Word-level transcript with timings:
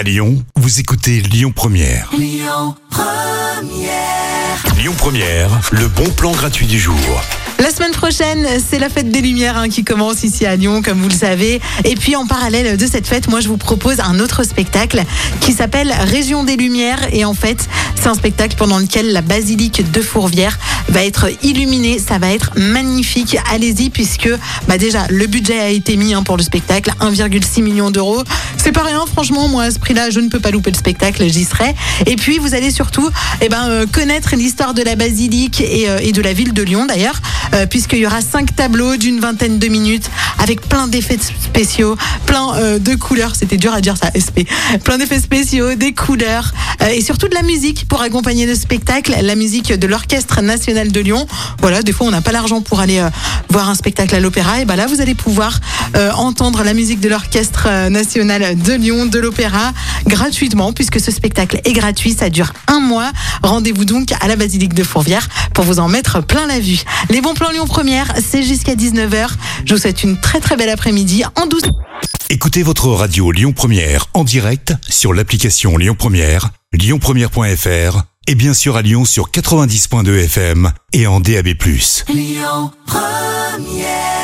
À 0.00 0.02
Lyon, 0.02 0.42
vous 0.56 0.80
écoutez 0.80 1.20
Lyon 1.20 1.52
Première. 1.54 2.08
Lyon 2.16 2.74
Première. 4.96 5.60
le 5.72 5.88
bon 5.88 6.08
plan 6.08 6.32
gratuit 6.32 6.66
du 6.66 6.80
jour. 6.80 6.96
La 7.58 7.68
semaine 7.70 7.92
prochaine, 7.92 8.46
c'est 8.66 8.78
la 8.78 8.88
fête 8.88 9.10
des 9.10 9.20
Lumières 9.20 9.58
hein, 9.58 9.68
qui 9.68 9.84
commence 9.84 10.24
ici 10.24 10.46
à 10.46 10.56
Lyon, 10.56 10.80
comme 10.80 10.98
vous 11.02 11.10
le 11.10 11.14
savez. 11.14 11.60
Et 11.84 11.94
puis 11.96 12.16
en 12.16 12.26
parallèle 12.26 12.78
de 12.78 12.86
cette 12.86 13.06
fête, 13.06 13.28
moi 13.28 13.40
je 13.40 13.48
vous 13.48 13.58
propose 13.58 14.00
un 14.00 14.18
autre 14.20 14.44
spectacle 14.44 15.02
qui 15.42 15.52
s'appelle 15.52 15.92
Région 15.92 16.44
des 16.44 16.56
Lumières. 16.56 17.12
Et 17.12 17.26
en 17.26 17.34
fait, 17.34 17.68
c'est 18.00 18.08
un 18.08 18.14
spectacle 18.14 18.56
pendant 18.56 18.78
lequel 18.78 19.12
la 19.12 19.20
basilique 19.20 19.90
de 19.90 20.00
Fourvière 20.00 20.58
va 20.88 21.04
être 21.04 21.28
illuminée. 21.42 21.98
Ça 21.98 22.18
va 22.18 22.32
être 22.32 22.52
magnifique. 22.56 23.36
Allez-y, 23.50 23.90
puisque 23.90 24.28
bah 24.66 24.78
déjà 24.78 25.06
le 25.10 25.26
budget 25.26 25.60
a 25.60 25.68
été 25.68 25.96
mis 25.96 26.14
hein, 26.14 26.22
pour 26.22 26.38
le 26.38 26.42
spectacle, 26.42 26.92
1,6 27.00 27.62
million 27.62 27.90
d'euros. 27.90 28.24
C'est 28.56 28.72
pas 28.72 28.84
rien, 28.84 29.04
franchement. 29.06 29.48
Moi, 29.48 29.64
à 29.64 29.70
ce 29.70 29.78
prix-là, 29.78 30.08
je 30.08 30.20
ne 30.20 30.28
peux 30.28 30.40
pas 30.40 30.50
louper 30.50 30.70
le 30.70 30.76
spectacle. 30.76 31.28
J'y 31.28 31.44
serai. 31.44 31.74
Et 32.06 32.16
puis, 32.16 32.38
vous 32.38 32.54
allez 32.54 32.70
surtout, 32.70 33.08
eh 33.42 33.48
ben, 33.50 33.68
euh, 33.68 33.86
connaître 33.90 34.34
l'histoire 34.34 34.72
de 34.72 34.82
la 34.82 34.96
basilique 34.96 35.60
et, 35.60 35.90
euh, 35.90 35.98
et 36.00 36.12
de 36.12 36.22
la 36.22 36.32
ville 36.32 36.54
de 36.54 36.62
Lyon 36.62 36.86
d'ailleurs. 36.86 37.20
Euh, 37.52 37.66
puisqu'il 37.66 37.98
y 37.98 38.06
aura 38.06 38.20
cinq 38.22 38.54
tableaux 38.56 38.96
d'une 38.96 39.20
vingtaine 39.20 39.58
de 39.58 39.68
minutes 39.68 40.08
avec 40.40 40.60
plein 40.62 40.88
d'effets 40.88 41.18
spéciaux, 41.18 41.96
plein 42.26 42.54
euh, 42.54 42.78
de 42.78 42.94
couleurs. 42.94 43.36
C'était 43.36 43.56
dur 43.56 43.72
à 43.72 43.80
dire 43.80 43.96
ça, 43.96 44.10
SP. 44.16 44.48
Plein 44.84 44.98
d'effets 44.98 45.20
spéciaux, 45.20 45.74
des 45.74 45.92
couleurs 45.92 46.52
euh, 46.82 46.88
et 46.88 47.00
surtout 47.02 47.28
de 47.28 47.34
la 47.34 47.42
musique 47.42 47.86
pour 47.88 48.02
accompagner 48.02 48.46
le 48.46 48.54
spectacle. 48.54 49.14
La 49.22 49.34
musique 49.34 49.72
de 49.72 49.86
l'Orchestre 49.86 50.40
National 50.40 50.90
de 50.92 51.00
Lyon. 51.00 51.26
Voilà, 51.60 51.82
des 51.82 51.92
fois 51.92 52.06
on 52.06 52.10
n'a 52.10 52.22
pas 52.22 52.32
l'argent 52.32 52.60
pour 52.60 52.80
aller 52.80 53.02
voir 53.48 53.68
un 53.68 53.74
spectacle 53.74 54.14
à 54.14 54.20
l'opéra. 54.20 54.60
Et 54.60 54.64
ben 54.64 54.76
là, 54.76 54.86
vous 54.86 55.00
allez 55.00 55.14
pouvoir 55.14 55.60
entendre 56.14 56.62
la 56.62 56.74
musique 56.74 57.00
de 57.00 57.08
l'Orchestre 57.08 57.88
National 57.88 58.56
de 58.58 58.72
Lyon, 58.72 59.06
de 59.06 59.18
l'opéra, 59.18 59.72
gratuitement, 60.06 60.72
puisque 60.72 61.00
ce 61.00 61.10
spectacle 61.10 61.60
est 61.64 61.72
gratuit. 61.72 62.14
Ça 62.18 62.30
dure 62.30 62.52
un 62.66 62.80
mois. 62.80 63.10
Rendez-vous 63.42 63.84
donc 63.84 64.12
à 64.20 64.28
la 64.28 64.36
Basilique 64.36 64.74
de 64.74 64.82
Fourvière 64.82 65.28
pour 65.54 65.64
vous 65.64 65.78
en 65.78 65.88
mettre 65.88 66.22
plein 66.22 66.46
la 66.46 66.60
vue. 66.60 66.80
Les 67.10 67.20
bons 67.20 67.34
plans 67.34 67.50
Lyon 67.50 67.66
Première, 67.66 68.12
c'est 68.22 68.42
jusqu'à 68.42 68.74
19h. 68.74 69.28
Je 69.64 69.74
vous 69.74 69.80
souhaite 69.80 70.02
une 70.02 70.20
très 70.20 70.40
très 70.40 70.56
belle 70.56 70.70
après-midi 70.70 71.24
en 71.36 71.46
douce. 71.46 71.62
Écoutez 72.28 72.62
votre 72.62 72.88
radio 72.88 73.32
Lyon 73.32 73.52
Première 73.52 74.06
en 74.14 74.24
direct 74.24 74.74
sur 74.88 75.12
l'application 75.12 75.76
Lyon 75.76 75.96
Première, 75.98 76.50
lyonpremière.fr 76.72 78.02
et 78.26 78.34
bien 78.36 78.54
sûr 78.54 78.76
à 78.76 78.82
Lyon 78.82 79.04
sur 79.04 79.30
90.2 79.30 80.24
FM 80.24 80.70
et 80.92 81.06
en 81.08 81.18
DAB+. 81.18 81.48
Lyon 82.08 82.70
Première 82.86 84.19